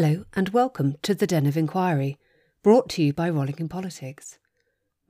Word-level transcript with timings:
Hello, 0.00 0.26
and 0.32 0.50
welcome 0.50 0.94
to 1.02 1.12
the 1.12 1.26
Den 1.26 1.44
of 1.44 1.56
Inquiry, 1.56 2.20
brought 2.62 2.88
to 2.90 3.02
you 3.02 3.12
by 3.12 3.28
Rollicking 3.28 3.68
Politics. 3.68 4.38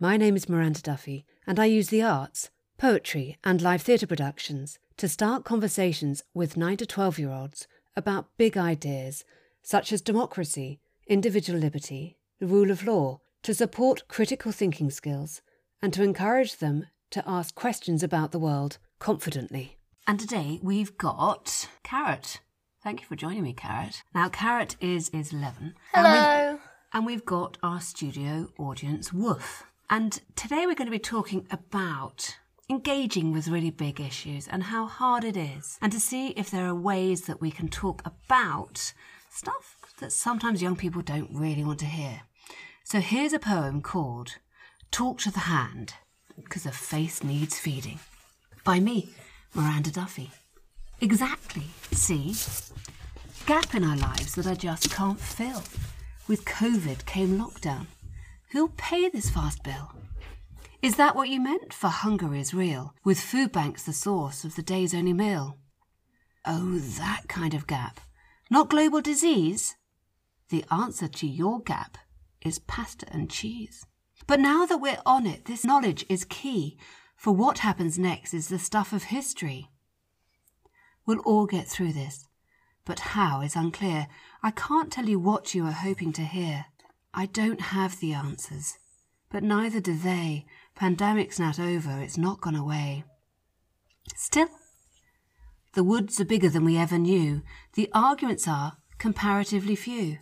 My 0.01 0.17
name 0.17 0.35
is 0.35 0.49
Miranda 0.49 0.81
Duffy, 0.81 1.27
and 1.47 1.61
I 1.61 1.67
use 1.67 1.89
the 1.89 2.01
arts, 2.01 2.49
poetry, 2.79 3.37
and 3.45 3.61
live 3.61 3.83
theatre 3.83 4.07
productions 4.07 4.79
to 4.97 5.07
start 5.07 5.45
conversations 5.45 6.23
with 6.33 6.57
9 6.57 6.79
to 6.79 6.87
12 6.87 7.19
year 7.19 7.31
olds 7.31 7.69
about 7.97 8.35
big 8.39 8.57
ideas 8.57 9.27
such 9.63 9.93
as 9.93 10.01
democracy, 10.01 10.81
individual 11.07 11.61
liberty, 11.61 12.17
the 12.41 12.47
rule 12.47 12.71
of 12.71 12.87
law, 12.87 13.21
to 13.43 13.53
support 13.53 14.09
critical 14.09 14.53
thinking 14.53 14.91
skills, 14.91 15.43
and 15.83 15.93
to 15.93 16.03
encourage 16.03 16.57
them 16.57 16.87
to 17.11 17.23
ask 17.29 17.55
questions 17.55 18.03
about 18.03 18.33
the 18.33 18.39
world 18.39 18.79
confidently. 18.99 19.77
And 20.07 20.19
today 20.19 20.59
we've 20.63 20.97
got 20.97 21.69
Carrot. 21.83 22.41
Thank 22.89 23.03
you 23.03 23.07
for 23.07 23.17
joining 23.17 23.43
me, 23.43 23.53
Carrot. 23.53 24.03
Now, 24.15 24.31
Carrot 24.31 24.75
is, 24.81 25.11
is 25.11 25.35
11. 25.35 25.75
And 25.93 26.05
we've, 26.07 26.23
Hello. 26.23 26.59
and 26.95 27.05
we've 27.05 27.27
got 27.27 27.59
our 27.63 27.83
studio 27.83 28.49
audience, 28.59 29.13
Woof. 29.13 29.65
And 29.91 30.19
today 30.37 30.65
we're 30.65 30.75
going 30.75 30.87
to 30.87 30.91
be 30.91 30.99
talking 30.99 31.47
about 31.51 32.39
engaging 32.71 33.31
with 33.31 33.47
really 33.47 33.69
big 33.69 34.01
issues 34.01 34.49
and 34.49 34.63
how 34.63 34.87
hard 34.87 35.23
it 35.23 35.37
is, 35.37 35.79
and 35.83 35.93
to 35.93 36.01
see 36.01 36.29
if 36.29 36.51
there 36.51 36.65
are 36.67 36.75
ways 36.75 37.27
that 37.27 37.43
we 37.43 37.51
can 37.51 37.69
talk 37.69 38.01
about 38.07 38.95
stuff 39.31 39.77
that 40.01 40.11
sometimes 40.11 40.63
young 40.63 40.75
people 40.75 41.03
don't 41.03 41.29
really 41.31 41.65
want 41.65 41.81
to 41.81 41.85
hear. 41.85 42.23
So 42.85 43.01
here's 43.01 43.35
a 43.35 43.39
poem 43.39 43.83
called 43.83 44.37
Talk 44.91 45.19
to 45.19 45.31
the 45.31 45.41
Hand, 45.41 45.93
because 46.43 46.63
the 46.63 46.73
face 46.73 47.23
needs 47.23 47.59
feeding, 47.59 47.99
by 48.65 48.81
me, 48.81 49.11
Miranda 49.53 49.91
Duffy. 49.91 50.31
Exactly, 51.01 51.65
see? 51.93 52.35
Gap 53.47 53.75
in 53.75 53.85
our 53.85 53.97
lives 53.97 54.35
that 54.35 54.47
I 54.47 54.55
just 54.55 54.91
can't 54.91 55.21
fill. 55.21 55.63
With 56.27 56.45
COVID 56.45 57.07
came 57.07 57.39
lockdown. 57.39 57.87
Who'll 58.51 58.73
pay 58.77 59.09
this 59.09 59.31
fast 59.31 59.63
bill? 59.63 59.93
Is 60.83 60.97
that 60.97 61.15
what 61.15 61.29
you 61.29 61.41
meant? 61.41 61.73
For 61.73 61.89
hunger 61.89 62.35
is 62.35 62.53
real, 62.53 62.95
with 63.05 63.21
food 63.21 63.53
banks 63.53 63.85
the 63.85 63.93
source 63.93 64.45
of 64.45 64.57
the 64.57 64.63
day's 64.63 64.95
only 64.95 65.13
meal. 65.13 65.57
Oh, 66.45 66.79
that 66.79 67.23
kind 67.29 67.55
of 67.55 67.67
gap. 67.67 68.01
Not 68.51 68.71
global 68.71 69.01
disease? 69.01 69.77
The 70.51 70.65
answer 70.71 71.09
to 71.09 71.27
your 71.27 71.61
gap 71.61 71.99
is 72.43 72.59
pasta 72.59 73.07
and 73.13 73.31
cheese. 73.31 73.87
But 74.27 74.41
now 74.41 74.67
that 74.67 74.79
we're 74.79 75.03
on 75.07 75.27
it, 75.27 75.45
this 75.45 75.65
knowledge 75.65 76.05
is 76.09 76.25
key, 76.25 76.77
for 77.17 77.33
what 77.33 77.59
happens 77.59 77.99
next 77.99 78.35
is 78.35 78.49
the 78.49 78.59
stuff 78.59 78.93
of 78.93 79.05
history. 79.05 79.71
We'll 81.09 81.21
all 81.21 81.47
get 81.47 81.67
through 81.67 81.95
this, 81.95 82.27
but 82.85 83.01
how 83.01 83.41
is 83.41 83.57
unclear. 83.57 84.09
I 84.43 84.51
can't 84.51 84.93
tell 84.93 85.09
you 85.09 85.19
what 85.19 85.55
you 85.55 85.65
are 85.65 85.73
hoping 85.73 86.13
to 86.13 86.23
hear. 86.23 86.67
I 87.15 87.25
don't 87.25 87.63
have 87.63 87.99
the 87.99 88.13
answers, 88.13 88.77
but 89.31 89.43
neither 89.43 89.81
do 89.81 89.97
they. 89.97 90.45
Pandemic's 90.75 91.41
not 91.41 91.59
over, 91.59 91.99
it's 91.99 92.19
not 92.19 92.43
gone 92.43 92.55
away. 92.55 93.05
Still, 94.17 94.51
the 95.73 95.83
woods 95.83 96.21
are 96.21 96.27
bigger 96.27 96.51
than 96.51 96.67
we 96.67 96.77
ever 96.77 96.99
knew. 96.99 97.41
The 97.73 97.89
arguments 97.95 98.47
are 98.47 98.77
comparatively 98.99 99.77
few. 99.77 100.19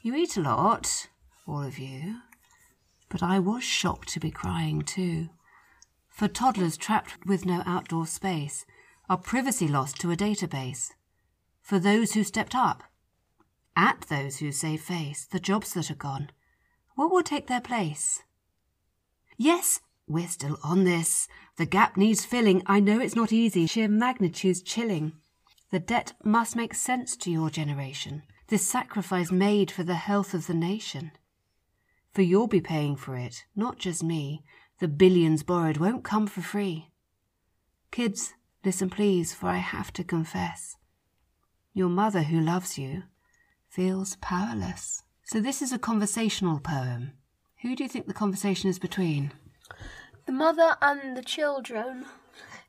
You 0.00 0.14
eat 0.14 0.36
a 0.36 0.42
lot, 0.42 1.08
all 1.44 1.64
of 1.64 1.76
you, 1.76 2.18
but 3.08 3.20
I 3.20 3.40
was 3.40 3.64
shocked 3.64 4.10
to 4.10 4.20
be 4.20 4.30
crying 4.30 4.82
too. 4.82 5.30
For 6.08 6.28
toddlers 6.28 6.76
trapped 6.76 7.26
with 7.26 7.44
no 7.44 7.64
outdoor 7.66 8.06
space, 8.06 8.64
our 9.10 9.18
privacy 9.18 9.66
lost 9.66 9.98
to 9.98 10.12
a 10.12 10.16
database. 10.16 10.92
For 11.60 11.80
those 11.80 12.12
who 12.12 12.22
stepped 12.22 12.54
up, 12.54 12.84
at 13.76 14.02
those 14.08 14.38
who 14.38 14.52
save 14.52 14.82
face, 14.82 15.26
the 15.26 15.40
jobs 15.40 15.74
that 15.74 15.90
are 15.90 15.96
gone, 15.96 16.30
what 16.94 17.10
will 17.10 17.24
take 17.24 17.48
their 17.48 17.60
place? 17.60 18.22
Yes, 19.36 19.80
we're 20.06 20.28
still 20.28 20.58
on 20.62 20.84
this. 20.84 21.26
The 21.56 21.66
gap 21.66 21.96
needs 21.96 22.24
filling. 22.24 22.62
I 22.66 22.78
know 22.78 23.00
it's 23.00 23.16
not 23.16 23.32
easy, 23.32 23.66
sheer 23.66 23.88
magnitude's 23.88 24.62
chilling. 24.62 25.14
The 25.72 25.80
debt 25.80 26.12
must 26.22 26.54
make 26.54 26.72
sense 26.74 27.16
to 27.16 27.32
your 27.32 27.50
generation. 27.50 28.22
This 28.46 28.64
sacrifice 28.66 29.32
made 29.32 29.72
for 29.72 29.82
the 29.82 29.96
health 29.96 30.34
of 30.34 30.46
the 30.46 30.54
nation. 30.54 31.10
For 32.12 32.22
you'll 32.22 32.46
be 32.46 32.60
paying 32.60 32.94
for 32.94 33.16
it, 33.16 33.44
not 33.56 33.78
just 33.78 34.04
me. 34.04 34.44
The 34.78 34.88
billions 34.88 35.42
borrowed 35.42 35.78
won't 35.78 36.04
come 36.04 36.28
for 36.28 36.42
free. 36.42 36.90
Kids, 37.90 38.34
listen 38.64 38.90
please, 38.90 39.32
for 39.32 39.46
I 39.48 39.56
have 39.58 39.92
to 39.94 40.04
confess. 40.04 40.76
Your 41.72 41.88
mother, 41.88 42.22
who 42.22 42.40
loves 42.40 42.78
you, 42.78 43.04
feels 43.68 44.16
powerless. 44.16 45.02
So 45.24 45.40
this 45.40 45.62
is 45.62 45.72
a 45.72 45.78
conversational 45.78 46.58
poem. 46.60 47.12
Who 47.62 47.76
do 47.76 47.82
you 47.84 47.88
think 47.88 48.06
the 48.06 48.14
conversation 48.14 48.68
is 48.68 48.78
between? 48.78 49.32
The 50.26 50.32
mother 50.32 50.76
and 50.82 51.16
the 51.16 51.22
children. 51.22 52.06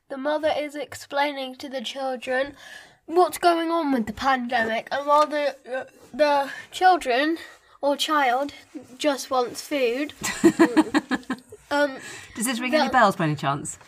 The 0.08 0.16
mother 0.18 0.52
is 0.56 0.74
explaining 0.74 1.56
to 1.56 1.68
the 1.68 1.80
children 1.80 2.54
what's 3.06 3.38
going 3.38 3.70
on 3.70 3.92
with 3.92 4.06
the 4.06 4.12
pandemic, 4.12 4.86
and 4.92 5.06
while 5.06 5.26
the 5.26 5.56
uh, 5.70 5.84
the 6.14 6.50
children 6.70 7.38
or 7.80 7.96
child 7.96 8.52
just 8.98 9.30
wants 9.30 9.60
food. 9.62 10.12
um, 11.70 11.96
Does 12.36 12.46
this 12.46 12.60
ring 12.60 12.70
The- 12.72 12.78
any 12.78 12.90
bells 12.90 13.16
by 13.16 13.24
any 13.24 13.34
chance? 13.36 13.78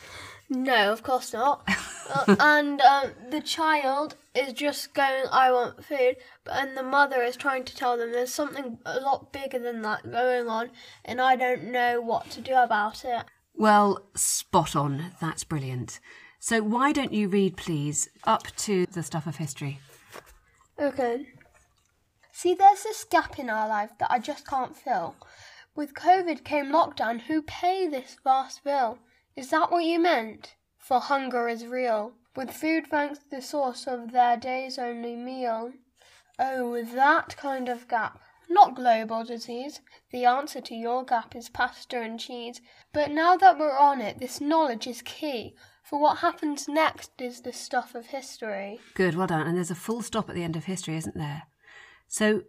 no, 0.51 0.93
of 0.93 1.03
course 1.03 1.33
not. 1.33 1.67
uh, 2.11 2.37
and 2.41 2.81
um, 2.81 3.13
the 3.31 3.41
child 3.41 4.17
is 4.35 4.53
just 4.53 4.95
going, 4.95 5.25
"I 5.31 5.51
want 5.53 5.85
food," 5.85 6.17
but 6.45 6.57
and 6.57 6.77
the 6.77 6.83
mother 6.83 7.23
is 7.23 7.37
trying 7.37 7.65
to 7.65 7.77
tell 7.77 7.97
them 7.97 8.13
there's 8.13 8.35
something 8.35 8.79
a 8.85 9.01
lot 9.01 9.33
bigger 9.33 9.59
than 9.59 9.83
that 9.83 10.11
going 10.11 10.49
on, 10.49 10.71
and 11.05 11.21
I 11.21 11.37
don't 11.37 11.65
know 11.65 12.01
what 12.01 12.31
to 12.31 12.41
do 12.41 12.55
about 12.55 13.05
it. 13.05 13.25
Well, 13.55 14.07
spot 14.15 14.75
on. 14.75 15.13
That's 15.21 15.45
brilliant. 15.45 16.01
So 16.41 16.63
why 16.63 16.93
don't 16.93 17.13
you 17.13 17.29
read, 17.29 17.57
please, 17.57 18.09
up 18.25 18.49
to 18.59 18.85
the 18.87 19.03
stuff 19.03 19.27
of 19.27 19.37
history? 19.37 19.81
Okay. 20.79 21.27
See, 22.33 22.53
there's 22.53 22.83
this 22.83 23.05
gap 23.05 23.39
in 23.39 23.49
our 23.49 23.69
life 23.69 23.93
that 23.99 24.11
I 24.11 24.19
just 24.19 24.47
can't 24.47 24.77
fill. 24.77 25.15
With 25.77 25.95
COVID 25.95 26.45
came 26.45 26.67
lockdown. 26.67 27.23
Who 27.23 27.43
pay 27.43 27.89
this 27.89 28.17
vast 28.23 28.65
bill? 28.65 28.99
Is 29.37 29.51
that 29.51 29.71
what 29.71 29.85
you 29.85 29.99
meant? 29.99 30.55
For 30.85 31.01
hunger 31.01 31.49
is 31.49 31.67
real. 31.67 32.13
With 32.37 32.51
food 32.51 32.91
banks 32.91 33.21
the 33.31 33.41
source 33.41 33.87
of 33.87 34.13
their 34.13 34.37
day's 34.37 34.79
only 34.79 35.17
meal. 35.17 35.73
Oh, 36.39 36.85
that 36.85 37.39
kind 37.39 37.71
of 37.71 37.89
gap. 37.89 38.21
Not 38.51 38.77
global 38.77 39.25
disease. 39.25 39.81
The 40.13 40.27
answer 40.27 40.61
to 40.61 40.75
your 40.75 41.03
gap 41.03 41.35
is 41.35 41.49
pasta 41.49 42.03
and 42.03 42.21
cheese. 42.21 42.61
But 42.93 43.11
now 43.11 43.35
that 43.39 43.59
we're 43.59 43.79
on 43.79 44.03
it, 44.03 44.19
this 44.19 44.43
knowledge 44.43 44.87
is 44.87 45.01
key. 45.01 45.55
For 45.83 45.99
what 45.99 46.19
happens 46.19 46.69
next 46.69 47.13
is 47.19 47.41
the 47.41 47.53
stuff 47.55 47.95
of 47.95 48.09
history. 48.09 48.79
Good, 48.93 49.15
well 49.15 49.27
done. 49.27 49.47
And 49.47 49.57
there's 49.57 49.71
a 49.71 49.75
full 49.75 50.03
stop 50.03 50.29
at 50.29 50.35
the 50.35 50.45
end 50.45 50.55
of 50.55 50.65
history, 50.65 50.97
isn't 50.97 51.17
there? 51.17 51.45
So 52.09 52.43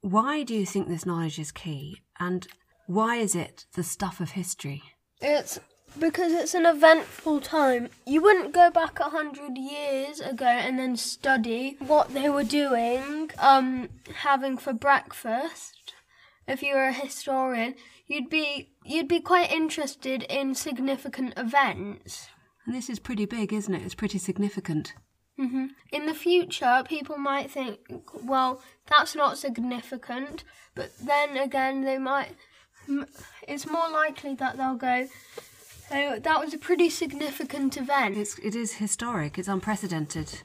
why 0.00 0.44
do 0.44 0.54
you 0.54 0.64
think 0.64 0.88
this 0.88 1.04
knowledge 1.04 1.38
is 1.38 1.52
key? 1.52 2.00
And 2.18 2.46
why 2.86 3.16
is 3.16 3.34
it 3.34 3.66
the 3.74 3.82
stuff 3.82 4.18
of 4.18 4.30
history? 4.30 4.82
It's 5.20 5.60
because 5.98 6.32
it's 6.32 6.54
an 6.54 6.66
eventful 6.66 7.40
time. 7.40 7.88
You 8.06 8.22
wouldn't 8.22 8.52
go 8.52 8.70
back 8.70 8.98
a 9.00 9.10
hundred 9.10 9.56
years 9.56 10.20
ago 10.20 10.46
and 10.46 10.78
then 10.78 10.96
study 10.96 11.76
what 11.80 12.12
they 12.14 12.28
were 12.28 12.44
doing, 12.44 13.30
um, 13.38 13.88
having 14.16 14.58
for 14.58 14.72
breakfast. 14.72 15.94
If 16.46 16.62
you 16.62 16.74
were 16.74 16.88
a 16.88 16.92
historian, 16.92 17.74
you'd 18.06 18.30
be 18.30 18.70
you'd 18.84 19.08
be 19.08 19.20
quite 19.20 19.50
interested 19.50 20.22
in 20.24 20.54
significant 20.54 21.34
events. 21.36 22.28
And 22.64 22.74
this 22.74 22.88
is 22.90 22.98
pretty 22.98 23.26
big, 23.26 23.52
isn't 23.52 23.74
it? 23.74 23.82
It's 23.82 23.94
pretty 23.94 24.18
significant. 24.18 24.94
hmm 25.36 25.66
In 25.92 26.06
the 26.06 26.14
future, 26.14 26.82
people 26.86 27.16
might 27.16 27.50
think, 27.50 27.78
well, 28.24 28.60
that's 28.88 29.14
not 29.14 29.38
significant, 29.38 30.44
but 30.74 30.90
then 30.98 31.36
again, 31.36 31.84
they 31.84 31.98
might. 31.98 32.36
It's 33.48 33.66
more 33.66 33.88
likely 33.90 34.34
that 34.36 34.56
they'll 34.56 34.76
go, 34.76 35.08
oh, 35.90 36.18
that 36.18 36.40
was 36.40 36.54
a 36.54 36.58
pretty 36.58 36.90
significant 36.90 37.76
event. 37.76 38.16
It's, 38.16 38.38
it 38.38 38.54
is 38.54 38.74
historic, 38.74 39.38
it's 39.38 39.48
unprecedented 39.48 40.42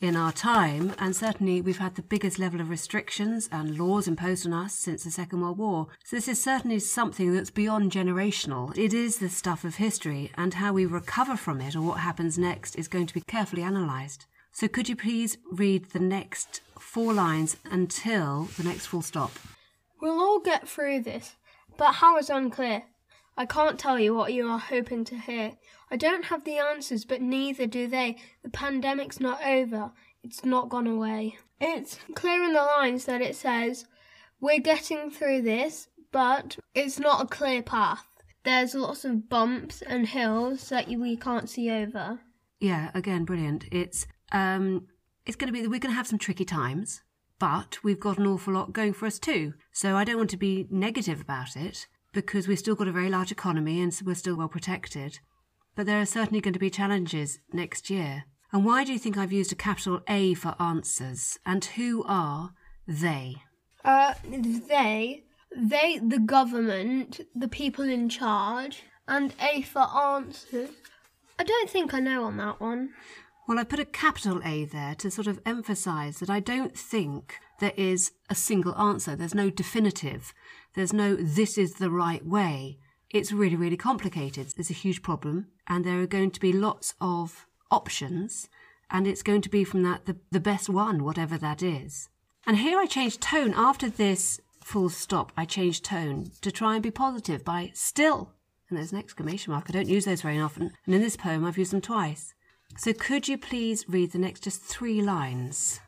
in 0.00 0.16
our 0.16 0.32
time, 0.32 0.94
and 0.98 1.14
certainly 1.14 1.60
we've 1.60 1.78
had 1.78 1.94
the 1.94 2.02
biggest 2.02 2.38
level 2.38 2.60
of 2.60 2.70
restrictions 2.70 3.48
and 3.52 3.78
laws 3.78 4.08
imposed 4.08 4.46
on 4.46 4.52
us 4.54 4.74
since 4.74 5.04
the 5.04 5.10
Second 5.10 5.42
World 5.42 5.58
War. 5.58 5.88
So, 6.04 6.16
this 6.16 6.28
is 6.28 6.42
certainly 6.42 6.78
something 6.78 7.34
that's 7.34 7.50
beyond 7.50 7.92
generational. 7.92 8.76
It 8.78 8.94
is 8.94 9.18
the 9.18 9.28
stuff 9.28 9.62
of 9.62 9.76
history, 9.76 10.32
and 10.36 10.54
how 10.54 10.72
we 10.72 10.86
recover 10.86 11.36
from 11.36 11.60
it 11.60 11.76
or 11.76 11.82
what 11.82 12.00
happens 12.00 12.38
next 12.38 12.76
is 12.76 12.88
going 12.88 13.06
to 13.06 13.14
be 13.14 13.20
carefully 13.20 13.62
analysed. 13.62 14.26
So, 14.52 14.68
could 14.68 14.88
you 14.88 14.96
please 14.96 15.36
read 15.52 15.90
the 15.90 16.00
next 16.00 16.62
four 16.78 17.12
lines 17.12 17.58
until 17.70 18.44
the 18.56 18.64
next 18.64 18.86
full 18.86 19.02
stop? 19.02 19.32
We'll 20.00 20.20
all 20.20 20.40
get 20.40 20.66
through 20.66 21.02
this, 21.02 21.36
but 21.76 21.92
how 21.92 22.16
is 22.16 22.30
unclear. 22.30 22.84
I 23.40 23.46
can't 23.46 23.78
tell 23.78 23.98
you 23.98 24.14
what 24.14 24.34
you 24.34 24.46
are 24.50 24.58
hoping 24.58 25.02
to 25.06 25.16
hear. 25.16 25.52
I 25.90 25.96
don't 25.96 26.26
have 26.26 26.44
the 26.44 26.58
answers, 26.58 27.06
but 27.06 27.22
neither 27.22 27.66
do 27.66 27.86
they. 27.86 28.18
The 28.42 28.50
pandemic's 28.50 29.18
not 29.18 29.42
over. 29.42 29.92
it's 30.22 30.44
not 30.44 30.68
gone 30.68 30.86
away. 30.86 31.38
It's 31.58 31.98
clear 32.14 32.44
in 32.44 32.52
the 32.52 32.60
lines 32.60 33.06
that 33.06 33.22
it 33.22 33.34
says, 33.34 33.86
We're 34.42 34.60
getting 34.60 35.10
through 35.10 35.40
this, 35.40 35.88
but 36.12 36.58
it's 36.74 36.98
not 36.98 37.22
a 37.22 37.28
clear 37.28 37.62
path. 37.62 38.04
There's 38.44 38.74
lots 38.74 39.06
of 39.06 39.30
bumps 39.30 39.80
and 39.80 40.06
hills 40.06 40.68
that 40.68 40.88
we 40.88 41.16
can't 41.16 41.48
see 41.48 41.70
over. 41.70 42.20
Yeah, 42.58 42.90
again, 42.92 43.24
brilliant. 43.24 43.64
It's 43.72 44.06
um, 44.32 44.86
it's 45.24 45.36
going 45.36 45.50
to 45.50 45.58
be 45.58 45.66
we're 45.66 45.80
going 45.80 45.92
to 45.92 45.96
have 45.96 46.06
some 46.06 46.18
tricky 46.18 46.44
times, 46.44 47.00
but 47.38 47.78
we've 47.82 48.00
got 48.00 48.18
an 48.18 48.26
awful 48.26 48.52
lot 48.52 48.74
going 48.74 48.92
for 48.92 49.06
us 49.06 49.18
too. 49.18 49.54
So 49.72 49.96
I 49.96 50.04
don't 50.04 50.18
want 50.18 50.28
to 50.28 50.36
be 50.36 50.66
negative 50.68 51.22
about 51.22 51.56
it 51.56 51.86
because 52.12 52.48
we've 52.48 52.58
still 52.58 52.74
got 52.74 52.88
a 52.88 52.92
very 52.92 53.08
large 53.08 53.32
economy 53.32 53.80
and 53.80 53.98
we're 54.04 54.14
still 54.14 54.36
well 54.36 54.48
protected. 54.48 55.20
But 55.74 55.86
there 55.86 56.00
are 56.00 56.06
certainly 56.06 56.40
going 56.40 56.54
to 56.54 56.58
be 56.58 56.70
challenges 56.70 57.38
next 57.52 57.90
year. 57.90 58.24
And 58.52 58.64
why 58.64 58.84
do 58.84 58.92
you 58.92 58.98
think 58.98 59.16
I've 59.16 59.32
used 59.32 59.52
a 59.52 59.56
capital 59.56 60.00
A 60.08 60.34
for 60.34 60.56
answers? 60.60 61.38
And 61.46 61.64
who 61.64 62.04
are 62.04 62.52
they? 62.86 63.36
Uh, 63.84 64.14
they, 64.24 65.22
they, 65.56 66.00
the 66.02 66.18
government, 66.18 67.20
the 67.34 67.48
people 67.48 67.84
in 67.84 68.08
charge, 68.08 68.82
and 69.06 69.34
A 69.40 69.62
for 69.62 69.82
answers. 69.82 70.70
I 71.38 71.44
don't 71.44 71.70
think 71.70 71.94
I 71.94 72.00
know 72.00 72.24
on 72.24 72.36
that 72.38 72.60
one. 72.60 72.90
Well, 73.48 73.58
I 73.58 73.64
put 73.64 73.80
a 73.80 73.84
capital 73.84 74.40
A 74.44 74.64
there 74.64 74.94
to 74.96 75.10
sort 75.10 75.26
of 75.26 75.40
emphasize 75.46 76.18
that 76.18 76.30
I 76.30 76.40
don't 76.40 76.76
think 76.76 77.38
there 77.60 77.72
is 77.76 78.12
a 78.28 78.34
single 78.34 78.76
answer. 78.76 79.16
There's 79.16 79.34
no 79.34 79.50
definitive. 79.50 80.34
There's 80.74 80.92
no 80.92 81.16
this 81.16 81.58
is 81.58 81.74
the 81.74 81.90
right 81.90 82.24
way. 82.24 82.78
It's 83.10 83.32
really, 83.32 83.56
really 83.56 83.76
complicated. 83.76 84.54
It's 84.56 84.70
a 84.70 84.74
huge 84.74 85.02
problem, 85.02 85.48
and 85.66 85.84
there 85.84 86.00
are 86.00 86.06
going 86.06 86.30
to 86.30 86.40
be 86.40 86.52
lots 86.52 86.94
of 87.00 87.46
options, 87.70 88.48
and 88.88 89.06
it's 89.06 89.22
going 89.22 89.42
to 89.42 89.48
be 89.48 89.64
from 89.64 89.82
that 89.82 90.06
the, 90.06 90.16
the 90.30 90.40
best 90.40 90.68
one, 90.68 91.04
whatever 91.04 91.36
that 91.38 91.62
is. 91.62 92.08
And 92.46 92.58
here 92.58 92.78
I 92.78 92.86
changed 92.86 93.20
tone 93.20 93.52
after 93.56 93.90
this 93.90 94.40
full 94.62 94.88
stop. 94.88 95.32
I 95.36 95.44
changed 95.44 95.84
tone 95.84 96.30
to 96.40 96.52
try 96.52 96.74
and 96.74 96.82
be 96.82 96.90
positive 96.90 97.44
by 97.44 97.72
still. 97.74 98.32
And 98.68 98.78
there's 98.78 98.92
an 98.92 98.98
exclamation 98.98 99.52
mark. 99.52 99.66
I 99.68 99.72
don't 99.72 99.88
use 99.88 100.04
those 100.04 100.22
very 100.22 100.38
often. 100.38 100.70
And 100.86 100.94
in 100.94 101.00
this 101.00 101.16
poem, 101.16 101.44
I've 101.44 101.58
used 101.58 101.72
them 101.72 101.80
twice. 101.80 102.34
So 102.76 102.92
could 102.92 103.26
you 103.26 103.36
please 103.36 103.84
read 103.88 104.12
the 104.12 104.18
next 104.18 104.44
just 104.44 104.62
three 104.62 105.02
lines? 105.02 105.80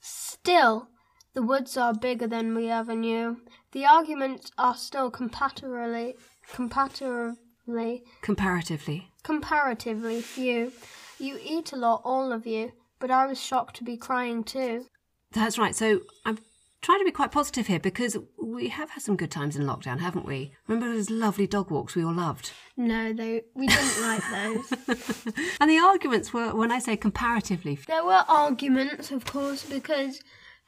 Still, 0.00 0.88
the 1.32 1.42
woods 1.42 1.76
are 1.78 1.94
bigger 1.94 2.26
than 2.26 2.54
we 2.54 2.70
ever 2.70 2.94
knew. 2.94 3.38
The 3.76 3.84
arguments 3.84 4.50
are 4.56 4.74
still 4.74 5.10
comparatively, 5.10 6.14
comparatively, 6.50 8.04
Comparatively. 8.22 9.10
comparatively 9.22 10.22
few. 10.22 10.72
You 11.18 11.38
eat 11.44 11.74
a 11.74 11.76
lot, 11.76 12.00
all 12.02 12.32
of 12.32 12.46
you, 12.46 12.72
but 12.98 13.10
I 13.10 13.26
was 13.26 13.38
shocked 13.38 13.76
to 13.76 13.84
be 13.84 13.98
crying 13.98 14.44
too. 14.44 14.86
That's 15.32 15.58
right. 15.58 15.74
So 15.76 16.00
I'm 16.24 16.38
trying 16.80 17.00
to 17.00 17.04
be 17.04 17.10
quite 17.10 17.30
positive 17.30 17.66
here 17.66 17.78
because 17.78 18.16
we 18.42 18.70
have 18.70 18.88
had 18.88 19.02
some 19.02 19.14
good 19.14 19.30
times 19.30 19.56
in 19.56 19.66
lockdown, 19.66 20.00
haven't 20.00 20.24
we? 20.24 20.52
Remember 20.66 20.90
those 20.94 21.10
lovely 21.10 21.46
dog 21.46 21.70
walks 21.70 21.94
we 21.94 22.02
all 22.02 22.14
loved? 22.14 22.52
No, 22.78 23.12
they, 23.12 23.42
we 23.54 23.66
didn't 23.66 24.00
like 24.08 24.22
those. 24.30 25.34
And 25.60 25.68
the 25.70 25.80
arguments 25.80 26.32
were, 26.32 26.54
when 26.54 26.72
I 26.72 26.78
say 26.78 26.96
comparatively, 26.96 27.78
There 27.86 28.06
were 28.06 28.24
arguments, 28.26 29.10
of 29.10 29.26
course, 29.26 29.66
because 29.66 30.22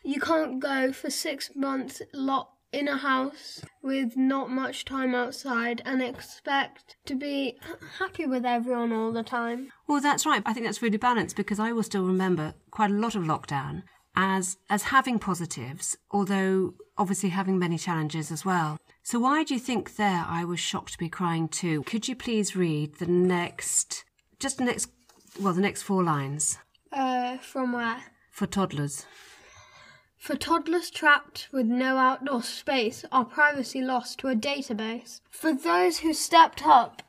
you 0.04 0.20
can't 0.20 0.60
go 0.60 0.92
for 0.92 1.08
six 1.08 1.52
months 1.56 2.02
locked 2.12 2.57
in 2.72 2.86
a 2.88 2.96
house 2.98 3.62
with 3.82 4.16
not 4.16 4.50
much 4.50 4.84
time 4.84 5.14
outside 5.14 5.80
and 5.84 6.02
expect 6.02 6.96
to 7.06 7.14
be 7.14 7.58
happy 7.98 8.26
with 8.26 8.44
everyone 8.44 8.92
all 8.92 9.12
the 9.12 9.22
time. 9.22 9.70
Well, 9.86 10.00
that's 10.00 10.26
right. 10.26 10.42
I 10.44 10.52
think 10.52 10.66
that's 10.66 10.82
really 10.82 10.98
balanced 10.98 11.36
because 11.36 11.58
I 11.58 11.72
will 11.72 11.82
still 11.82 12.04
remember 12.04 12.54
quite 12.70 12.90
a 12.90 12.94
lot 12.94 13.14
of 13.14 13.22
lockdown 13.22 13.82
as 14.14 14.56
as 14.68 14.84
having 14.84 15.18
positives, 15.18 15.96
although 16.10 16.74
obviously 16.96 17.28
having 17.30 17.58
many 17.58 17.78
challenges 17.78 18.30
as 18.30 18.44
well. 18.44 18.76
So 19.02 19.18
why 19.18 19.44
do 19.44 19.54
you 19.54 19.60
think 19.60 19.96
there 19.96 20.24
I 20.28 20.44
was 20.44 20.60
shocked 20.60 20.92
to 20.92 20.98
be 20.98 21.08
crying 21.08 21.48
too? 21.48 21.82
Could 21.84 22.08
you 22.08 22.14
please 22.16 22.54
read 22.56 22.96
the 22.96 23.06
next 23.06 24.04
just 24.40 24.58
the 24.58 24.64
next 24.64 24.90
well, 25.40 25.52
the 25.54 25.60
next 25.62 25.82
four 25.82 26.02
lines 26.02 26.58
Uh, 26.92 27.38
from 27.38 27.72
where? 27.72 28.02
for 28.30 28.46
toddlers. 28.46 29.06
For 30.18 30.36
toddlers 30.36 30.90
trapped 30.90 31.48
with 31.52 31.66
no 31.66 31.96
outdoor 31.96 32.42
space, 32.42 33.04
our 33.10 33.24
privacy 33.24 33.80
lost 33.80 34.18
to 34.18 34.28
a 34.28 34.34
database. 34.34 35.20
For 35.30 35.54
those 35.54 35.98
who 35.98 36.12
stepped 36.12 36.66
up, 36.66 37.02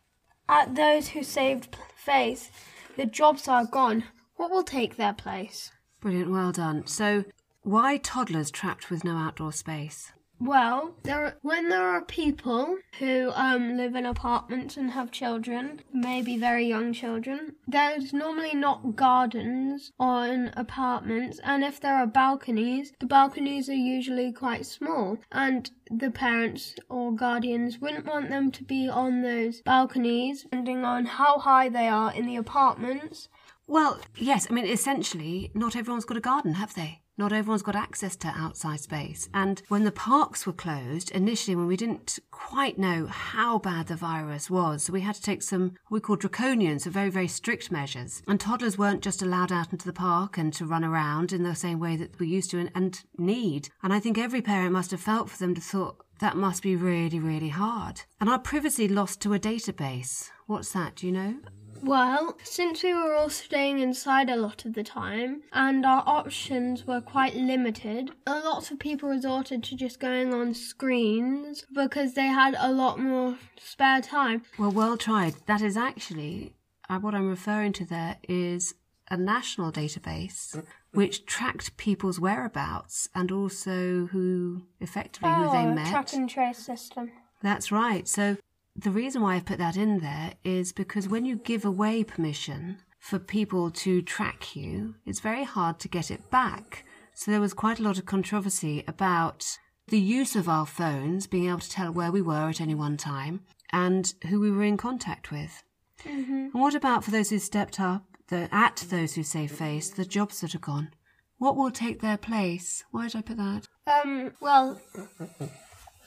at 0.47 0.75
those 0.75 1.09
who 1.09 1.23
saved 1.23 1.75
face, 1.95 2.49
the 2.95 3.05
jobs 3.05 3.47
are 3.47 3.65
gone. 3.65 4.05
What 4.35 4.51
will 4.51 4.63
take 4.63 4.95
their 4.95 5.13
place? 5.13 5.71
Brilliant, 5.99 6.31
well 6.31 6.51
done. 6.51 6.87
So 6.87 7.25
why 7.63 7.97
toddlers 7.97 8.51
trapped 8.51 8.89
with 8.89 9.03
no 9.03 9.17
outdoor 9.17 9.51
space? 9.53 10.13
Well, 10.41 10.95
there 11.03 11.25
are, 11.25 11.35
when 11.41 11.67
there 11.67 11.85
are 11.85 12.01
people 12.01 12.77
who 12.99 13.31
um, 13.35 13.75
live 13.75 13.93
in 13.93 14.05
apartments 14.05 14.77
and 14.77 14.91
have 14.91 15.11
children, 15.11 15.81
maybe 15.91 16.37
very 16.37 16.65
young 16.65 16.93
children, 16.93 17.55
there's 17.67 18.13
normally 18.13 18.55
not 18.55 18.95
gardens 18.95 19.91
on 19.99 20.53
apartments, 20.55 21.41
and 21.43 21.65
if 21.65 21.81
there 21.81 21.95
are 21.95 22.07
balconies, 22.07 22.93
the 22.99 23.05
balconies 23.05 23.67
are 23.67 23.73
usually 23.73 24.31
quite 24.31 24.65
small, 24.65 25.17
and 25.29 25.71
the 25.91 26.09
parents 26.09 26.75
or 26.87 27.11
guardians 27.11 27.79
wouldn't 27.79 28.05
want 28.05 28.29
them 28.29 28.49
to 28.51 28.63
be 28.63 28.87
on 28.87 29.21
those 29.21 29.61
balconies, 29.61 30.43
depending 30.43 30.85
on 30.85 31.05
how 31.05 31.39
high 31.39 31.67
they 31.67 31.89
are 31.89 32.13
in 32.13 32.25
the 32.25 32.37
apartments. 32.37 33.27
Well, 33.67 33.99
yes, 34.15 34.47
I 34.49 34.53
mean 34.53 34.65
essentially 34.65 35.51
not 35.53 35.75
everyone's 35.75 36.05
got 36.05 36.17
a 36.17 36.21
garden, 36.21 36.53
have 36.53 36.73
they? 36.75 37.01
Not 37.19 37.33
everyone's 37.33 37.63
got 37.63 37.75
access 37.75 38.15
to 38.15 38.29
outside 38.29 38.79
space. 38.79 39.27
And 39.33 39.61
when 39.67 39.83
the 39.83 39.91
parks 39.91 40.47
were 40.47 40.53
closed, 40.53 41.11
initially 41.11 41.53
when 41.53 41.67
we 41.67 41.75
didn't 41.75 42.17
quite 42.31 42.79
know 42.79 43.07
how 43.07 43.59
bad 43.59 43.87
the 43.87 43.97
virus 43.97 44.49
was, 44.49 44.89
we 44.89 45.01
had 45.01 45.15
to 45.15 45.21
take 45.21 45.43
some 45.43 45.73
we 45.89 45.99
call 45.99 46.15
draconian, 46.15 46.79
so 46.79 46.89
very, 46.89 47.09
very 47.09 47.27
strict 47.27 47.73
measures. 47.73 48.23
And 48.25 48.39
toddlers 48.39 48.77
weren't 48.77 49.03
just 49.03 49.21
allowed 49.21 49.51
out 49.51 49.73
into 49.73 49.85
the 49.85 49.91
park 49.91 50.37
and 50.37 50.53
to 50.53 50.65
run 50.65 50.85
around 50.85 51.33
in 51.33 51.43
the 51.43 51.55
same 51.55 51.77
way 51.77 51.97
that 51.97 52.17
we 52.21 52.27
used 52.27 52.51
to 52.51 52.59
and, 52.59 52.71
and 52.73 53.03
need. 53.17 53.67
And 53.83 53.91
I 53.91 53.99
think 53.99 54.17
every 54.17 54.41
parent 54.41 54.71
must 54.71 54.91
have 54.91 55.01
felt 55.01 55.29
for 55.29 55.37
them 55.39 55.53
to 55.55 55.61
thought 55.61 55.97
that 56.21 56.37
must 56.37 56.63
be 56.63 56.77
really, 56.77 57.19
really 57.19 57.49
hard. 57.49 58.03
And 58.21 58.29
our 58.29 58.39
privacy 58.39 58.87
lost 58.87 59.19
to 59.21 59.33
a 59.33 59.39
database. 59.39 60.29
What's 60.47 60.71
that, 60.71 60.95
do 60.95 61.05
you 61.05 61.11
know? 61.11 61.35
Well, 61.81 62.37
since 62.43 62.83
we 62.83 62.93
were 62.93 63.15
all 63.15 63.29
staying 63.29 63.79
inside 63.79 64.29
a 64.29 64.35
lot 64.35 64.65
of 64.65 64.73
the 64.73 64.83
time 64.83 65.41
and 65.53 65.85
our 65.85 66.03
options 66.05 66.85
were 66.85 67.01
quite 67.01 67.35
limited, 67.35 68.11
a 68.27 68.39
lot 68.39 68.69
of 68.71 68.79
people 68.79 69.09
resorted 69.09 69.63
to 69.65 69.75
just 69.75 69.99
going 69.99 70.33
on 70.33 70.53
screens 70.53 71.65
because 71.73 72.13
they 72.13 72.27
had 72.27 72.55
a 72.59 72.71
lot 72.71 72.99
more 72.99 73.37
spare 73.57 74.01
time. 74.01 74.43
Well, 74.57 74.71
well 74.71 74.97
tried. 74.97 75.35
That 75.45 75.61
is 75.61 75.77
actually 75.77 76.53
uh, 76.89 76.99
what 76.99 77.15
I'm 77.15 77.29
referring 77.29 77.73
to 77.73 77.85
there 77.85 78.17
is 78.27 78.75
a 79.11 79.17
national 79.17 79.71
database 79.71 80.61
which 80.93 81.25
tracked 81.25 81.75
people's 81.77 82.19
whereabouts 82.19 83.09
and 83.15 83.31
also 83.31 84.07
who 84.11 84.63
effectively 84.79 85.29
who 85.29 85.49
they 85.51 85.65
Oh, 85.65 85.73
met. 85.73 85.87
track 85.89 86.13
and 86.13 86.29
trace 86.29 86.59
system. 86.59 87.11
That's 87.41 87.71
right. 87.71 88.07
So 88.07 88.37
the 88.81 88.91
reason 88.91 89.21
why 89.21 89.35
I've 89.35 89.45
put 89.45 89.57
that 89.57 89.75
in 89.75 89.99
there 89.99 90.33
is 90.43 90.71
because 90.71 91.09
when 91.09 91.25
you 91.25 91.35
give 91.35 91.65
away 91.65 92.03
permission 92.03 92.77
for 92.97 93.19
people 93.19 93.71
to 93.71 94.01
track 94.01 94.55
you, 94.55 94.95
it's 95.05 95.19
very 95.19 95.43
hard 95.43 95.79
to 95.79 95.87
get 95.87 96.09
it 96.11 96.29
back. 96.29 96.85
So 97.13 97.31
there 97.31 97.41
was 97.41 97.53
quite 97.53 97.79
a 97.79 97.83
lot 97.83 97.97
of 97.97 98.05
controversy 98.05 98.83
about 98.87 99.57
the 99.87 99.99
use 99.99 100.35
of 100.35 100.47
our 100.47 100.65
phones, 100.65 101.27
being 101.27 101.49
able 101.49 101.59
to 101.59 101.69
tell 101.69 101.91
where 101.91 102.11
we 102.11 102.21
were 102.21 102.49
at 102.49 102.61
any 102.61 102.75
one 102.75 102.95
time 102.95 103.41
and 103.71 104.13
who 104.29 104.39
we 104.39 104.51
were 104.51 104.63
in 104.63 104.77
contact 104.77 105.31
with. 105.31 105.63
And 106.05 106.53
what 106.53 106.75
about 106.75 107.03
for 107.03 107.11
those 107.11 107.29
who 107.29 107.39
stepped 107.39 107.79
up, 107.79 108.05
the, 108.29 108.47
at 108.53 108.85
those 108.89 109.15
who 109.15 109.23
saved 109.23 109.55
face, 109.55 109.89
the 109.89 110.05
jobs 110.05 110.39
that 110.41 110.55
are 110.55 110.59
gone? 110.59 110.91
What 111.37 111.57
will 111.57 111.71
take 111.71 112.01
their 112.01 112.17
place? 112.17 112.83
Why 112.91 113.07
did 113.07 113.15
I 113.17 113.21
put 113.21 113.37
that? 113.37 113.67
Um, 113.87 114.33
well, 114.39 114.79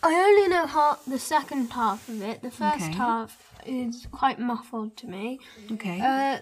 I 0.02 0.14
only 0.14 0.48
know 0.48 0.66
half 0.66 1.04
the 1.06 1.18
second 1.18 1.70
half 1.72 2.08
of 2.08 2.22
it. 2.22 2.42
The 2.42 2.50
first 2.50 2.84
Okay. 2.86 2.92
half 2.92 3.38
is 3.64 4.06
quite 4.10 4.38
muffled 4.40 4.96
to 4.98 5.06
me. 5.06 5.38
Okay. 5.72 6.00
Uh, 6.00 6.38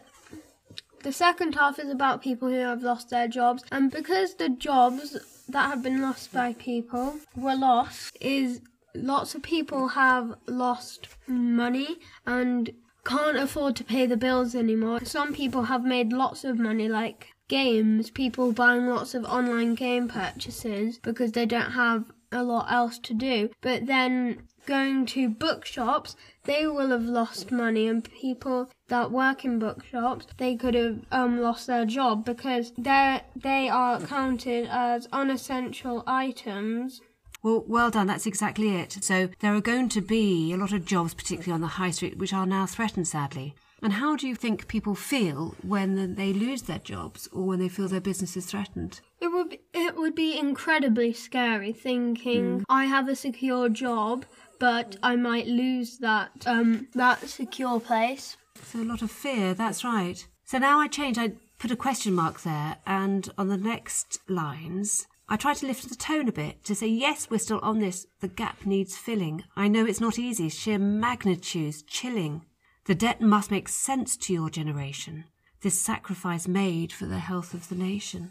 the 1.02 1.12
second 1.12 1.54
half 1.54 1.78
is 1.78 1.88
about 1.90 2.22
people 2.22 2.48
who 2.48 2.54
have 2.60 2.82
lost 2.82 3.10
their 3.10 3.28
jobs, 3.28 3.64
and 3.70 3.90
because 3.90 4.34
the 4.34 4.48
jobs 4.48 5.16
that 5.48 5.66
have 5.70 5.82
been 5.82 6.00
lost 6.02 6.32
by 6.32 6.52
people 6.54 7.16
were 7.36 7.56
lost, 7.56 8.16
is 8.20 8.60
lots 8.94 9.34
of 9.34 9.42
people 9.42 9.88
have 9.88 10.34
lost 10.46 11.08
money 11.26 11.98
and 12.26 12.70
can't 13.04 13.36
afford 13.38 13.76
to 13.76 13.84
pay 13.84 14.04
the 14.06 14.16
bills 14.16 14.54
anymore. 14.54 15.00
Some 15.04 15.32
people 15.34 15.64
have 15.64 15.84
made 15.84 16.12
lots 16.12 16.44
of 16.44 16.58
money, 16.58 16.88
like 16.88 17.28
games, 17.48 18.10
people 18.10 18.52
buying 18.52 18.86
lots 18.86 19.14
of 19.14 19.24
online 19.24 19.74
game 19.74 20.06
purchases 20.08 20.98
because 20.98 21.32
they 21.32 21.46
don't 21.46 21.72
have 21.72 22.04
a 22.32 22.42
lot 22.42 22.70
else 22.70 22.98
to 23.00 23.14
do. 23.14 23.50
But 23.60 23.86
then 23.86 24.42
going 24.66 25.06
to 25.06 25.28
bookshops, 25.28 26.16
they 26.44 26.66
will 26.66 26.90
have 26.90 27.02
lost 27.02 27.50
money, 27.50 27.86
and 27.88 28.04
people 28.04 28.70
that 28.88 29.10
work 29.10 29.44
in 29.44 29.58
bookshops, 29.58 30.26
they 30.36 30.54
could 30.56 30.74
have 30.74 31.00
um, 31.10 31.40
lost 31.40 31.66
their 31.66 31.84
job 31.84 32.24
because 32.24 32.72
they 32.76 33.22
they 33.34 33.68
are 33.68 34.00
counted 34.00 34.68
as 34.70 35.08
unessential 35.12 36.02
items. 36.06 37.00
Well, 37.42 37.64
well 37.66 37.90
done. 37.90 38.06
That's 38.06 38.26
exactly 38.26 38.76
it. 38.76 38.98
So 39.00 39.30
there 39.40 39.54
are 39.54 39.62
going 39.62 39.88
to 39.90 40.02
be 40.02 40.52
a 40.52 40.56
lot 40.56 40.72
of 40.72 40.84
jobs, 40.84 41.14
particularly 41.14 41.52
on 41.52 41.62
the 41.62 41.78
high 41.78 41.90
street, 41.90 42.18
which 42.18 42.34
are 42.34 42.46
now 42.46 42.66
threatened, 42.66 43.08
sadly. 43.08 43.54
And 43.82 43.94
how 43.94 44.16
do 44.16 44.28
you 44.28 44.34
think 44.34 44.68
people 44.68 44.94
feel 44.94 45.54
when 45.62 46.14
they 46.14 46.32
lose 46.32 46.62
their 46.62 46.78
jobs 46.78 47.28
or 47.32 47.44
when 47.44 47.58
they 47.58 47.68
feel 47.68 47.88
their 47.88 48.00
business 48.00 48.36
is 48.36 48.46
threatened? 48.46 49.00
It 49.20 49.28
would 49.28 49.50
be, 49.50 49.60
it 49.72 49.96
would 49.96 50.14
be 50.14 50.38
incredibly 50.38 51.12
scary 51.12 51.72
thinking 51.72 52.64
I 52.68 52.84
have 52.84 53.08
a 53.08 53.16
secure 53.16 53.68
job, 53.68 54.24
but 54.58 54.96
I 55.02 55.16
might 55.16 55.46
lose 55.46 55.98
that 55.98 56.30
um 56.46 56.88
that 56.94 57.28
secure 57.28 57.80
place. 57.80 58.36
So 58.62 58.80
a 58.80 58.84
lot 58.84 59.02
of 59.02 59.10
fear, 59.10 59.54
that's 59.54 59.84
right. 59.84 60.26
So 60.44 60.58
now 60.58 60.80
I 60.80 60.88
change, 60.88 61.16
I 61.16 61.32
put 61.58 61.70
a 61.70 61.76
question 61.76 62.12
mark 62.12 62.42
there, 62.42 62.76
and 62.86 63.30
on 63.38 63.48
the 63.48 63.56
next 63.56 64.18
lines, 64.28 65.06
I 65.28 65.36
try 65.36 65.54
to 65.54 65.66
lift 65.66 65.88
the 65.88 65.94
tone 65.94 66.28
a 66.28 66.32
bit 66.32 66.64
to 66.64 66.74
say, 66.74 66.88
yes, 66.88 67.30
we're 67.30 67.38
still 67.38 67.60
on 67.60 67.78
this. 67.78 68.06
The 68.20 68.26
gap 68.26 68.66
needs 68.66 68.96
filling. 68.96 69.44
I 69.56 69.68
know 69.68 69.86
it's 69.86 70.00
not 70.00 70.18
easy, 70.18 70.48
sheer 70.48 70.78
magnitudes, 70.78 71.82
chilling. 71.82 72.42
The 72.86 72.94
debt 72.94 73.20
must 73.20 73.50
make 73.50 73.68
sense 73.68 74.16
to 74.16 74.32
your 74.32 74.50
generation. 74.50 75.24
This 75.62 75.78
sacrifice 75.78 76.48
made 76.48 76.92
for 76.92 77.06
the 77.06 77.18
health 77.18 77.54
of 77.54 77.68
the 77.68 77.74
nation. 77.74 78.30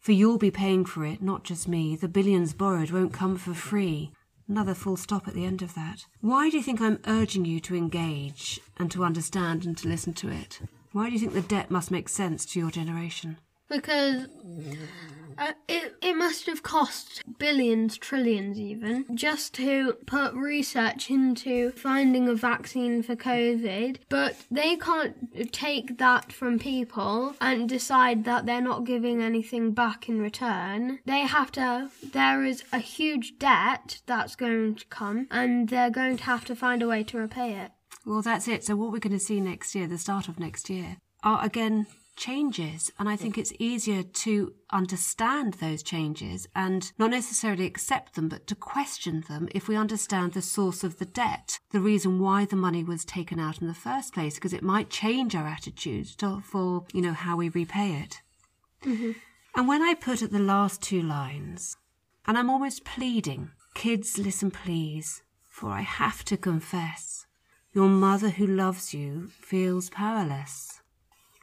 For 0.00 0.12
you'll 0.12 0.38
be 0.38 0.50
paying 0.50 0.84
for 0.84 1.04
it, 1.04 1.22
not 1.22 1.44
just 1.44 1.68
me. 1.68 1.96
The 1.96 2.08
billions 2.08 2.52
borrowed 2.52 2.90
won't 2.90 3.12
come 3.12 3.36
for 3.36 3.54
free. 3.54 4.12
Another 4.48 4.74
full 4.74 4.96
stop 4.96 5.26
at 5.26 5.34
the 5.34 5.44
end 5.44 5.62
of 5.62 5.74
that. 5.74 6.06
Why 6.20 6.50
do 6.50 6.56
you 6.56 6.62
think 6.62 6.80
I'm 6.80 7.00
urging 7.06 7.44
you 7.44 7.58
to 7.60 7.74
engage 7.74 8.60
and 8.78 8.90
to 8.92 9.04
understand 9.04 9.64
and 9.64 9.76
to 9.78 9.88
listen 9.88 10.12
to 10.14 10.30
it? 10.30 10.60
Why 10.92 11.06
do 11.06 11.12
you 11.14 11.18
think 11.18 11.34
the 11.34 11.42
debt 11.42 11.70
must 11.70 11.90
make 11.90 12.08
sense 12.08 12.44
to 12.46 12.58
your 12.60 12.70
generation? 12.70 13.38
because 13.68 14.26
uh, 15.38 15.52
it, 15.68 15.96
it 16.02 16.14
must 16.14 16.46
have 16.46 16.62
cost 16.62 17.22
billions, 17.38 17.96
trillions 17.96 18.58
even, 18.58 19.04
just 19.14 19.54
to 19.54 19.94
put 20.06 20.34
research 20.34 21.10
into 21.10 21.70
finding 21.72 22.28
a 22.28 22.34
vaccine 22.34 23.02
for 23.02 23.16
COVID. 23.16 23.98
But 24.08 24.36
they 24.50 24.76
can't 24.76 25.52
take 25.52 25.98
that 25.98 26.32
from 26.32 26.58
people 26.58 27.34
and 27.40 27.68
decide 27.68 28.24
that 28.24 28.46
they're 28.46 28.60
not 28.60 28.84
giving 28.84 29.22
anything 29.22 29.72
back 29.72 30.08
in 30.08 30.20
return. 30.20 31.00
They 31.04 31.20
have 31.20 31.52
to, 31.52 31.90
there 32.12 32.44
is 32.44 32.64
a 32.72 32.78
huge 32.78 33.38
debt 33.38 34.00
that's 34.06 34.36
going 34.36 34.76
to 34.76 34.86
come, 34.86 35.26
and 35.30 35.68
they're 35.68 35.90
going 35.90 36.16
to 36.18 36.24
have 36.24 36.44
to 36.46 36.56
find 36.56 36.82
a 36.82 36.88
way 36.88 37.02
to 37.04 37.18
repay 37.18 37.54
it. 37.58 37.72
Well, 38.04 38.22
that's 38.22 38.46
it. 38.48 38.64
So, 38.64 38.76
what 38.76 38.92
we're 38.92 38.98
going 38.98 39.18
to 39.18 39.24
see 39.24 39.40
next 39.40 39.74
year, 39.74 39.88
the 39.88 39.98
start 39.98 40.28
of 40.28 40.38
next 40.38 40.70
year, 40.70 40.98
are 41.22 41.44
again 41.44 41.86
changes. 42.16 42.90
And 42.98 43.08
I 43.08 43.16
think 43.16 43.38
it's 43.38 43.52
easier 43.58 44.02
to 44.02 44.54
understand 44.70 45.54
those 45.54 45.82
changes 45.82 46.48
and 46.54 46.90
not 46.98 47.10
necessarily 47.10 47.66
accept 47.66 48.14
them, 48.14 48.28
but 48.28 48.46
to 48.48 48.54
question 48.54 49.24
them 49.28 49.48
if 49.54 49.68
we 49.68 49.76
understand 49.76 50.32
the 50.32 50.42
source 50.42 50.82
of 50.82 50.98
the 50.98 51.04
debt, 51.04 51.58
the 51.70 51.80
reason 51.80 52.18
why 52.18 52.44
the 52.44 52.56
money 52.56 52.82
was 52.82 53.04
taken 53.04 53.38
out 53.38 53.60
in 53.60 53.68
the 53.68 53.74
first 53.74 54.12
place, 54.14 54.34
because 54.34 54.52
it 54.52 54.62
might 54.62 54.90
change 54.90 55.34
our 55.34 55.46
attitudes 55.46 56.16
to, 56.16 56.40
for, 56.40 56.84
you 56.92 57.02
know, 57.02 57.12
how 57.12 57.36
we 57.36 57.48
repay 57.48 58.02
it. 58.02 58.22
Mm-hmm. 58.84 59.12
And 59.54 59.68
when 59.68 59.82
I 59.82 59.94
put 59.94 60.22
at 60.22 60.32
the 60.32 60.38
last 60.38 60.82
two 60.82 61.02
lines, 61.02 61.76
and 62.26 62.36
I'm 62.36 62.50
almost 62.50 62.84
pleading, 62.84 63.50
kids, 63.74 64.18
listen 64.18 64.50
please, 64.50 65.22
for 65.48 65.70
I 65.70 65.82
have 65.82 66.24
to 66.26 66.36
confess, 66.36 67.26
your 67.72 67.88
mother 67.88 68.30
who 68.30 68.46
loves 68.46 68.92
you 68.92 69.28
feels 69.28 69.90
powerless. 69.90 70.80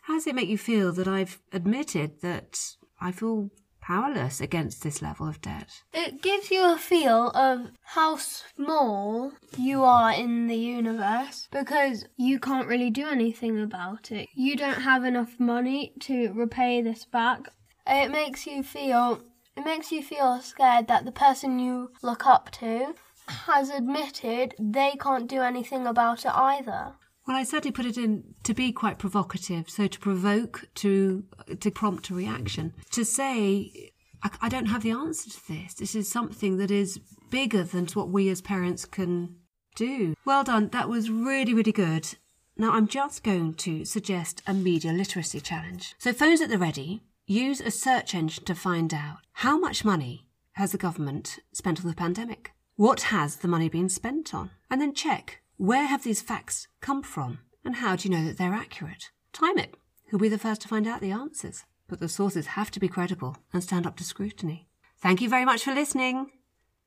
How 0.03 0.15
does 0.15 0.27
it 0.27 0.36
make 0.36 0.50
you 0.50 0.57
feel 0.57 0.91
that 0.93 1.07
I've 1.07 1.39
admitted 1.53 2.19
that 2.22 2.60
I 3.00 3.13
feel 3.13 3.51
powerless 3.79 4.41
against 4.41 4.83
this 4.83 5.01
level 5.01 5.29
of 5.29 5.39
debt? 5.41 5.69
It 5.93 6.22
gives 6.22 6.51
you 6.51 6.74
a 6.74 6.77
feel 6.77 7.29
of 7.29 7.72
how 7.83 8.17
small 8.17 9.31
you 9.57 9.83
are 9.83 10.12
in 10.12 10.48
the 10.48 10.57
universe 10.57 11.48
because 11.51 12.05
you 12.17 12.38
can't 12.38 12.67
really 12.67 12.89
do 12.89 13.07
anything 13.07 13.62
about 13.62 14.12
it. 14.12 14.27
You 14.36 14.57
don't 14.57 14.81
have 14.81 15.05
enough 15.05 15.39
money 15.39 15.93
to 16.01 16.33
repay 16.33 16.81
this 16.81 17.05
back. 17.05 17.48
It 17.88 18.12
makes 18.12 18.45
you 18.45 18.62
feel 18.62 19.22
it 19.55 19.63
makes 19.63 19.89
you 19.91 20.03
feel 20.03 20.41
scared 20.41 20.88
that 20.88 21.05
the 21.05 21.12
person 21.13 21.60
you 21.60 21.91
look 22.01 22.25
up 22.25 22.51
to 22.51 22.93
has 23.27 23.69
admitted 23.69 24.55
they 24.60 24.95
can't 25.00 25.29
do 25.29 25.41
anything 25.41 25.88
about 25.88 26.25
it 26.25 26.31
either. 26.33 26.95
Well, 27.25 27.37
I 27.37 27.43
certainly 27.43 27.71
put 27.71 27.85
it 27.85 27.97
in 27.97 28.35
to 28.43 28.53
be 28.53 28.71
quite 28.71 28.99
provocative, 28.99 29.69
so 29.69 29.87
to 29.87 29.99
provoke, 29.99 30.67
to 30.75 31.23
to 31.59 31.71
prompt 31.71 32.09
a 32.09 32.13
reaction, 32.13 32.71
mm-hmm. 32.71 32.81
to 32.91 33.05
say, 33.05 33.91
I, 34.21 34.29
I 34.41 34.49
don't 34.49 34.65
have 34.67 34.83
the 34.83 34.91
answer 34.91 35.29
to 35.29 35.47
this. 35.47 35.73
This 35.75 35.95
is 35.95 36.09
something 36.09 36.57
that 36.57 36.71
is 36.71 36.99
bigger 37.29 37.63
than 37.63 37.87
what 37.87 38.09
we 38.09 38.29
as 38.29 38.41
parents 38.41 38.85
can 38.85 39.37
do. 39.75 40.15
Well 40.25 40.43
done. 40.43 40.69
That 40.69 40.89
was 40.89 41.09
really, 41.09 41.53
really 41.53 41.71
good. 41.71 42.15
Now 42.57 42.71
I'm 42.73 42.87
just 42.87 43.23
going 43.23 43.55
to 43.55 43.85
suggest 43.85 44.41
a 44.45 44.53
media 44.53 44.91
literacy 44.91 45.39
challenge. 45.39 45.95
So 45.97 46.13
phones 46.13 46.41
at 46.41 46.49
the 46.49 46.57
ready. 46.57 47.01
Use 47.25 47.61
a 47.61 47.71
search 47.71 48.13
engine 48.13 48.43
to 48.43 48.53
find 48.53 48.93
out 48.93 49.19
how 49.31 49.57
much 49.57 49.85
money 49.85 50.27
has 50.53 50.73
the 50.73 50.77
government 50.77 51.39
spent 51.53 51.79
on 51.79 51.87
the 51.87 51.95
pandemic. 51.95 52.51
What 52.75 53.03
has 53.03 53.37
the 53.37 53.47
money 53.47 53.69
been 53.69 53.87
spent 53.87 54.33
on? 54.33 54.51
And 54.69 54.81
then 54.81 54.93
check 54.93 55.39
where 55.57 55.86
have 55.86 56.03
these 56.03 56.22
facts 56.22 56.67
come 56.81 57.03
from 57.03 57.39
and 57.63 57.77
how 57.77 57.95
do 57.95 58.07
you 58.07 58.15
know 58.15 58.25
that 58.25 58.38
they're 58.38 58.53
accurate? 58.53 59.12
Time 59.31 59.57
it. 59.57 59.75
Who'll 60.07 60.19
be 60.19 60.29
the 60.29 60.38
first 60.38 60.62
to 60.62 60.67
find 60.67 60.88
out 60.88 61.01
the 61.01 61.12
answers? 61.12 61.65
But 61.88 62.00
the 62.00 62.10
sources 62.10 62.48
have 62.48 62.72
to 62.72 62.79
be 62.79 62.88
credible 62.88 63.38
and 63.51 63.63
stand 63.63 63.86
up 63.86 63.95
to 63.98 64.03
scrutiny. 64.03 64.67
Thank 64.98 65.22
you 65.22 65.29
very 65.29 65.45
much 65.45 65.63
for 65.63 65.74
listening. 65.74 66.31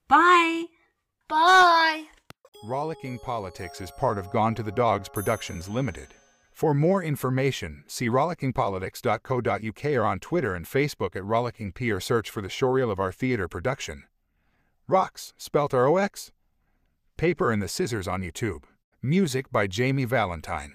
Bye. 0.08 0.64
Bye. 1.28 2.04
Rollicking 2.64 3.18
Politics 3.18 3.80
is 3.80 3.90
part 3.90 4.18
of 4.18 4.30
Gone 4.30 4.54
to 4.54 4.62
the 4.62 4.72
Dogs 4.72 5.08
Productions 5.08 5.68
Limited. 5.68 6.14
For 6.52 6.72
more 6.72 7.02
information, 7.02 7.84
see 7.86 8.08
rollickingpolitics.co.uk 8.08 9.84
or 9.84 10.04
on 10.04 10.18
Twitter 10.20 10.54
and 10.54 10.64
Facebook 10.64 11.14
at 11.14 11.24
Rollicking 11.24 11.72
P 11.72 11.90
or 11.92 12.00
search 12.00 12.30
for 12.30 12.40
the 12.40 12.48
showreel 12.48 12.90
of 12.90 12.98
our 12.98 13.12
theatre 13.12 13.46
production. 13.46 14.04
Rocks, 14.88 15.34
spelt 15.36 15.74
R-O-X. 15.74 16.32
Paper 17.16 17.50
and 17.50 17.62
the 17.62 17.68
Scissors 17.68 18.06
on 18.06 18.20
YouTube. 18.20 18.64
Music 19.02 19.50
by 19.50 19.66
Jamie 19.66 20.04
Valentine. 20.04 20.74